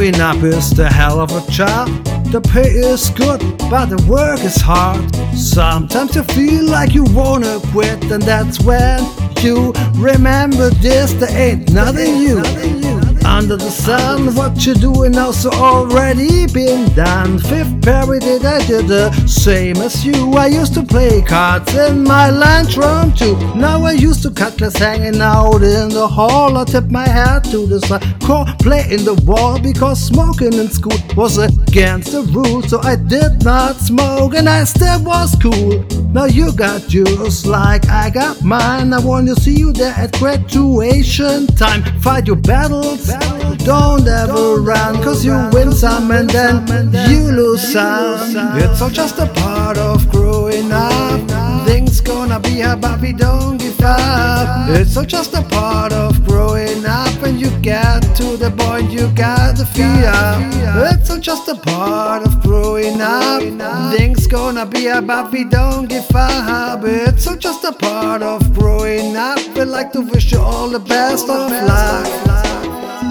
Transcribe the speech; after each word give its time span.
Growing 0.00 0.20
up 0.22 0.42
is 0.42 0.70
the 0.70 0.88
hell 0.88 1.20
of 1.20 1.30
a 1.30 1.50
job. 1.50 1.86
The 2.32 2.40
pay 2.40 2.70
is 2.70 3.10
good, 3.10 3.38
but 3.68 3.90
the 3.90 4.02
work 4.08 4.40
is 4.40 4.56
hard. 4.56 5.14
Sometimes 5.36 6.16
you 6.16 6.22
feel 6.22 6.64
like 6.64 6.94
you 6.94 7.04
wanna 7.04 7.60
quit, 7.70 8.02
and 8.10 8.22
that's 8.22 8.58
when 8.62 9.04
you 9.42 9.74
remember 9.96 10.70
this. 10.70 11.12
There 11.12 11.28
ain't 11.28 11.70
nothing 11.74 12.14
new 12.14 12.40
under 13.40 13.56
the 13.56 13.70
sun. 13.70 14.34
What 14.34 14.66
you 14.66 14.74
doing 14.74 15.12
now's 15.12 15.46
already 15.46 16.46
been 16.46 16.94
done. 16.94 17.38
Fifth 17.38 17.82
period, 17.82 18.44
I 18.44 18.58
did 18.66 18.86
the 18.86 19.10
same 19.26 19.76
as 19.78 20.04
you. 20.04 20.32
I 20.34 20.48
used 20.48 20.74
to 20.74 20.82
play 20.82 21.22
cards 21.22 21.74
in 21.74 22.04
my 22.04 22.28
lunchroom 22.28 23.14
too. 23.14 23.36
Now 23.54 23.82
I 23.82 23.92
used 23.92 24.22
to 24.24 24.30
cut 24.30 24.58
class 24.58 24.76
hanging 24.76 25.22
out 25.22 25.62
in 25.62 25.88
the 25.88 26.06
hall. 26.06 26.58
I 26.58 26.64
tip 26.64 26.90
my 26.90 27.08
hat 27.08 27.44
to 27.44 27.66
the 27.66 27.80
side, 27.80 28.04
core 28.20 28.44
play 28.58 28.84
in 28.90 29.04
the 29.04 29.14
wall 29.24 29.58
because 29.58 29.98
smoking 29.98 30.52
in 30.52 30.68
school 30.68 30.98
was 31.16 31.38
against 31.38 32.12
the 32.12 32.22
rules. 32.36 32.68
So 32.68 32.78
I 32.82 32.96
did 32.96 33.42
not 33.42 33.76
smoke 33.76 34.34
and 34.34 34.48
I 34.50 34.64
still 34.64 35.02
was 35.02 35.34
cool. 35.40 35.99
Now 36.12 36.24
you 36.24 36.52
got 36.52 36.92
yours 36.92 37.46
like 37.46 37.88
I 37.88 38.10
got 38.10 38.42
mine. 38.42 38.92
I 38.92 38.98
want 38.98 39.28
to 39.28 39.36
see 39.36 39.56
you 39.56 39.72
there 39.72 39.94
at 39.96 40.12
graduation 40.18 41.46
time. 41.46 41.84
Fight 42.00 42.26
your 42.26 42.36
battles. 42.36 43.06
Don't 43.58 44.08
ever 44.08 44.56
run, 44.60 44.96
cause 45.04 45.24
you 45.24 45.32
win 45.52 45.70
some 45.70 46.10
and 46.10 46.28
then 46.28 46.66
you 47.08 47.30
lose 47.30 47.72
some. 47.72 48.18
It's 48.58 48.82
all 48.82 48.90
just 48.90 49.18
a 49.18 49.26
part 49.26 49.78
of 49.78 50.08
growing 50.10 50.72
up. 50.72 51.66
Things 51.66 52.00
gonna 52.00 52.40
be 52.40 52.60
hard, 52.60 52.80
but 52.80 53.00
we 53.00 53.12
don't 53.12 53.58
give 53.58 53.80
up. 53.80 54.68
It's 54.70 54.96
all 54.96 55.04
just 55.04 55.34
a 55.34 55.42
part 55.42 55.92
of. 55.92 56.09
When 57.30 57.38
you 57.38 57.50
get 57.60 58.00
to 58.16 58.36
the 58.36 58.50
point, 58.50 58.90
you 58.90 59.08
gotta 59.14 59.64
feed 59.64 60.04
up. 60.04 60.42
It's 60.92 61.08
all 61.10 61.20
just 61.20 61.46
a 61.46 61.54
part 61.54 62.26
of 62.26 62.42
growing 62.42 63.00
up. 63.00 63.40
Things 63.96 64.26
gonna 64.26 64.66
be 64.66 64.90
but 65.06 65.30
we 65.30 65.44
don't 65.44 65.88
give 65.88 66.10
up. 66.12 66.80
It's 66.82 67.28
all 67.28 67.36
just 67.36 67.62
a 67.62 67.72
part 67.72 68.22
of 68.22 68.52
growing 68.52 69.14
up. 69.16 69.38
We'd 69.54 69.66
like 69.66 69.92
to 69.92 70.00
wish 70.00 70.32
you 70.32 70.40
all 70.40 70.70
the 70.70 70.80
best 70.80 71.28
of 71.28 71.52
luck. 71.52 72.69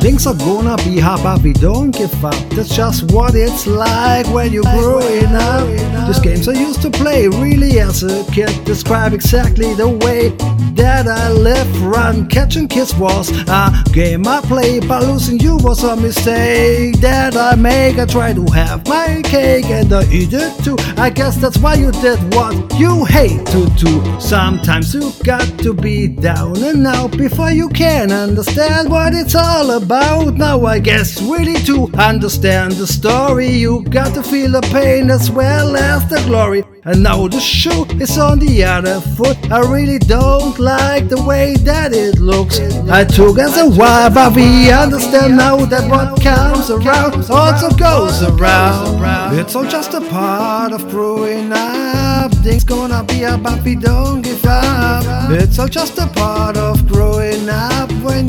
Things 0.00 0.26
are 0.26 0.34
gonna 0.34 0.76
be 0.78 0.98
hard, 0.98 1.22
but 1.22 1.42
we 1.42 1.52
don't 1.52 1.90
give 1.90 2.24
up. 2.24 2.34
That's 2.50 2.74
just 2.74 3.12
what 3.12 3.34
it's 3.34 3.66
like 3.66 4.26
when 4.28 4.50
you're 4.50 4.62
growing 4.62 5.26
up. 5.26 5.68
These 6.06 6.20
games 6.20 6.48
I 6.48 6.52
used 6.52 6.80
to 6.82 6.90
play 6.90 7.28
really 7.28 7.80
as 7.80 8.02
a 8.02 8.24
kid 8.32 8.64
describe 8.64 9.12
exactly 9.12 9.74
the 9.74 9.88
way 9.88 10.30
that 10.74 11.06
I 11.06 11.30
live. 11.30 11.68
Run, 11.82 12.26
catch 12.28 12.56
and 12.56 12.68
kiss 12.68 12.94
was 12.94 13.30
a 13.48 13.84
game 13.92 14.26
I 14.26 14.40
played, 14.40 14.88
but 14.88 15.02
losing 15.02 15.38
you 15.38 15.58
was 15.58 15.84
a 15.84 15.94
mistake 15.96 16.98
that 17.00 17.36
I 17.36 17.54
make. 17.54 17.98
I 17.98 18.06
try 18.06 18.32
to 18.32 18.44
have 18.52 18.86
my 18.88 19.20
cake 19.24 19.66
and 19.66 19.92
I 19.92 20.04
eat 20.10 20.32
it 20.32 20.64
too. 20.64 20.76
I 20.96 21.10
guess 21.10 21.36
that's 21.36 21.58
why 21.58 21.74
you 21.74 21.92
did 21.92 22.18
what 22.34 22.54
you 22.78 23.04
hate 23.04 23.44
to 23.48 23.68
do. 23.76 24.20
Sometimes 24.20 24.94
you 24.94 25.12
got 25.24 25.46
to 25.58 25.74
be 25.74 26.08
down 26.08 26.56
and 26.62 26.86
out 26.86 27.16
before 27.18 27.50
you 27.50 27.68
can 27.68 28.10
understand 28.10 28.88
what 28.88 29.12
it's 29.12 29.34
all 29.34 29.70
about. 29.72 29.89
Now 29.90 30.64
I 30.66 30.78
guess 30.78 31.20
really 31.20 31.60
to 31.64 31.90
understand 31.98 32.72
the 32.72 32.86
story, 32.86 33.48
you 33.48 33.82
got 33.90 34.14
to 34.14 34.22
feel 34.22 34.52
the 34.52 34.60
pain 34.72 35.10
as 35.10 35.32
well 35.32 35.76
as 35.76 36.08
the 36.08 36.22
glory. 36.26 36.62
And 36.84 37.02
now 37.02 37.26
the 37.26 37.40
shoe 37.40 37.84
is 38.00 38.16
on 38.16 38.38
the 38.38 38.62
other 38.64 39.00
foot. 39.00 39.36
I 39.50 39.58
really 39.60 39.98
don't 39.98 40.58
like 40.60 41.08
the 41.08 41.20
way 41.22 41.54
that 41.64 41.92
it 41.92 42.20
looks. 42.20 42.60
I 42.88 43.04
took 43.04 43.38
as 43.38 43.58
a 43.58 43.68
while, 43.68 44.10
but 44.10 44.34
we 44.34 44.70
understand 44.70 45.36
now 45.36 45.56
that 45.66 45.90
what 45.90 46.22
comes 46.22 46.70
around 46.70 47.28
also 47.28 47.70
goes 47.76 48.22
around. 48.22 49.38
It's 49.38 49.56
all 49.56 49.66
just 49.66 49.92
a 49.94 50.00
part 50.00 50.72
of 50.72 50.88
growing 50.88 51.50
up. 51.52 52.32
Things 52.44 52.64
gonna 52.64 53.02
be 53.04 53.24
about 53.24 53.64
we 53.64 53.74
don't 53.74 54.22
give 54.22 54.44
up. 54.46 55.30
It's 55.30 55.58
all 55.58 55.68
just 55.68 55.98
a 55.98 56.06
part 56.06 56.56
of 56.56 56.69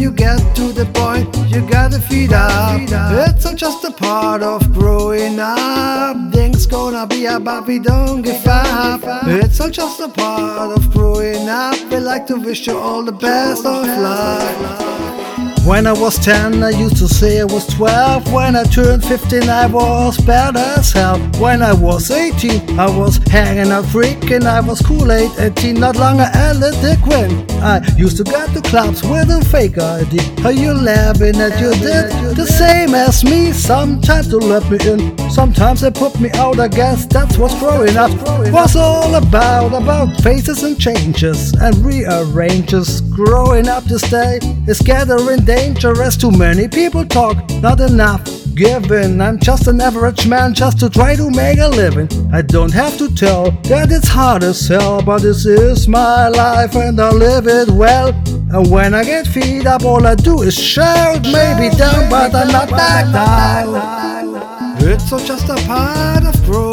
you 0.02 0.12
get 0.12 0.40
to 0.56 0.74
the 0.74 0.86
point, 0.86 1.28
you 1.48 1.62
gotta 1.70 2.00
feed 2.00 2.34
up. 2.34 2.82
It's 3.30 3.46
all 3.46 3.54
just 3.54 3.84
a 3.84 3.92
part 3.92 4.42
of 4.42 4.74
growing 4.74 5.38
up. 5.40 6.34
Things 6.34 6.66
gonna 6.66 7.06
be 7.06 7.28
about 7.28 7.68
we 7.68 7.78
don't 7.78 8.24
give 8.24 8.48
up. 8.48 9.02
It's 9.28 9.60
all 9.62 9.70
just 9.70 10.00
a 10.00 10.10
part 10.10 10.76
of 10.76 10.92
growing 10.92 11.48
up. 11.48 11.76
We 11.92 11.98
like 11.98 12.26
to 12.28 12.36
wish 12.36 12.66
you 12.66 12.78
all 12.78 13.04
the 13.04 13.12
best 13.12 13.64
of 13.64 13.86
luck. 13.86 15.11
When 15.66 15.86
I 15.86 15.94
was 15.94 16.18
10, 16.18 16.64
I 16.64 16.72
used 16.72 16.98
to 16.98 17.08
say 17.08 17.40
I 17.40 17.44
was 17.44 17.68
12. 17.68 18.34
When 18.34 18.56
I 18.56 18.64
turned 18.64 19.06
15, 19.06 19.48
I 19.48 19.68
was 19.68 20.18
bad 20.18 20.58
as 20.58 20.92
hell. 20.92 21.20
When 21.40 21.62
I 21.62 21.72
was 21.72 22.10
18, 22.10 22.80
I 22.80 22.90
was 22.90 23.18
hanging 23.28 23.72
out 23.72 23.86
freaking. 23.86 24.48
I 24.48 24.60
was 24.60 24.82
cool 24.82 25.12
8, 25.12 25.30
18, 25.38 25.80
not 25.80 25.98
longer 25.98 26.30
a 26.34 26.98
Quinn. 27.04 27.46
I 27.62 27.80
used 27.96 28.18
to 28.18 28.24
go 28.24 28.48
to 28.48 28.62
clubs 28.62 29.04
with 29.04 29.30
a 29.30 29.46
fake 29.46 29.78
ID. 29.78 30.44
Are 30.44 30.52
you 30.52 30.74
laughing 30.74 31.36
at 31.36 31.60
you 31.62 31.70
did 31.76 32.36
the 32.36 32.48
same 32.48 32.96
as 32.96 33.24
me? 33.24 33.52
Sometimes 33.52 34.30
to 34.30 34.38
let 34.38 34.68
me 34.72 34.80
in, 34.90 35.16
sometimes 35.32 35.82
they 35.82 35.92
put 35.92 36.20
me 36.20 36.30
out. 36.32 36.60
I 36.60 36.68
guess 36.68 37.06
that's 37.06 37.38
what's 37.38 37.58
growing 37.60 37.98
up 37.98 38.12
was 38.52 38.76
all 38.76 39.16
about. 39.16 39.74
About 39.74 40.22
faces 40.22 40.64
and 40.64 40.80
changes 40.80 41.54
and 41.54 41.76
rearranges. 41.78 43.02
Growing 43.02 43.68
up 43.68 43.84
this 43.86 44.04
day 44.10 44.40
is 44.68 44.80
gathering 44.82 45.46
dangerous. 45.46 46.18
Too 46.18 46.32
many 46.32 46.68
people 46.68 47.06
talk, 47.06 47.38
not 47.62 47.80
enough 47.80 48.24
given. 48.56 49.22
I'm 49.22 49.40
just 49.40 49.68
an 49.68 49.82
average 49.82 50.28
man 50.28 50.54
just 50.54 50.80
to 50.80 50.90
try 50.90 51.16
to 51.16 51.30
make 51.32 51.60
a 51.60 51.68
living. 51.68 52.10
I 52.34 52.42
don't 52.42 52.74
have 52.74 52.98
to 52.98 53.14
tell 53.14 53.52
that 53.64 53.92
it's 53.92 54.08
hard 54.08 54.44
as 54.44 54.68
hell, 54.68 55.02
but 55.02 55.22
this 55.22 55.46
is 55.46 55.88
my 55.88 56.28
life 56.28 56.76
and 56.76 57.00
I 57.00 57.12
live 57.12 57.48
it 57.48 57.70
well. 57.70 58.10
And 58.54 58.70
when 58.70 58.94
I 58.94 59.04
get 59.04 59.28
feed 59.28 59.66
up, 59.66 59.84
all 59.84 60.06
I 60.06 60.16
do 60.16 60.42
is 60.42 60.58
shout. 60.58 61.24
Maybe 61.24 61.76
down, 61.76 62.10
but 62.10 62.36
I'm 62.36 62.50
not 62.50 62.70
back 62.70 63.12
down. 63.14 64.21
It's 64.94 65.14
all 65.14 65.20
just 65.20 65.48
a 65.48 65.56
part 65.68 66.26
of 66.26 66.44
growing 66.44 66.71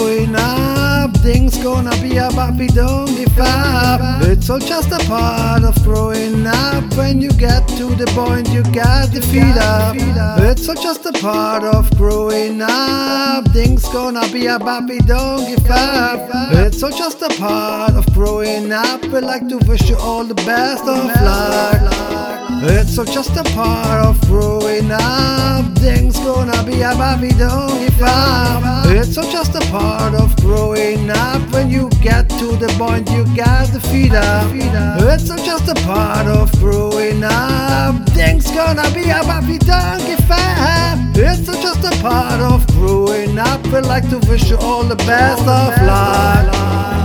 Things 1.48 1.64
gonna 1.64 2.02
be 2.02 2.18
a 2.18 2.28
we 2.58 2.66
don't 2.66 3.06
give 3.16 3.38
up. 3.38 4.22
It's 4.24 4.50
all 4.50 4.58
just 4.58 4.92
a 4.92 4.98
part 5.08 5.64
of 5.64 5.82
growing 5.82 6.46
up. 6.46 6.84
When 6.94 7.22
you 7.22 7.30
get 7.30 7.66
to 7.68 7.86
the 7.94 8.04
point, 8.08 8.50
you 8.50 8.62
got 8.64 9.10
to 9.14 9.22
feed 9.22 9.56
up. 9.56 9.96
It's 10.40 10.68
all 10.68 10.74
just 10.74 11.06
a 11.06 11.12
part 11.12 11.64
of 11.64 11.90
growing 11.96 12.60
up. 12.60 13.48
Things 13.48 13.88
gonna 13.88 14.28
be 14.30 14.44
a 14.44 14.58
we 14.58 14.98
don't 14.98 15.48
give 15.48 15.70
up. 15.70 16.28
It's 16.52 16.82
all 16.82 16.90
just 16.90 17.22
a 17.22 17.30
part 17.40 17.94
of 17.94 18.04
growing 18.12 18.70
up. 18.70 19.02
We 19.04 19.20
like 19.20 19.48
to 19.48 19.56
wish 19.66 19.88
you 19.88 19.96
all 19.96 20.24
the 20.24 20.34
best 20.34 20.82
of 20.82 21.06
luck. 21.06 22.28
It's 22.60 22.98
all 22.98 23.06
just 23.06 23.34
a 23.38 23.44
part 23.54 24.04
of 24.04 24.20
growing 24.26 24.90
up. 24.92 25.64
Things 25.78 26.18
gonna 26.18 26.62
be 26.64 26.82
a 26.82 27.18
we 27.22 27.30
don't 27.30 27.78
give 27.78 28.02
up. 28.02 28.67
All 29.16 29.30
just 29.32 29.54
a 29.54 29.60
part 29.70 30.14
of 30.14 30.36
growing 30.36 31.10
up. 31.10 31.40
When 31.52 31.70
you 31.70 31.88
get 32.02 32.28
to 32.28 32.56
the 32.56 32.68
point, 32.78 33.10
you 33.10 33.24
got 33.34 33.66
to 33.72 33.80
feed 33.80 34.12
up. 34.12 34.52
It's 34.54 35.30
all 35.30 35.38
just 35.38 35.68
a 35.68 35.74
part 35.86 36.26
of 36.26 36.52
growing 36.60 37.24
up. 37.24 38.06
Things 38.10 38.50
gonna 38.50 38.88
be 38.92 39.04
about 39.10 39.44
we 39.44 39.58
don't 39.58 40.04
give 40.06 40.30
up. 40.30 40.98
It's 41.16 41.46
just 41.46 41.84
a 41.84 42.02
part 42.02 42.40
of 42.40 42.66
growing 42.68 43.38
up. 43.38 43.64
We 43.66 43.80
like 43.80 44.08
to 44.10 44.18
wish 44.28 44.50
you 44.50 44.58
all 44.58 44.84
the 44.84 44.96
best 44.96 45.42
of 45.42 45.86
luck. 45.86 46.97